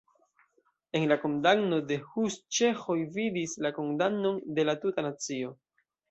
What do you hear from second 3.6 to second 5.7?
la kondamnon de la tuta nacio.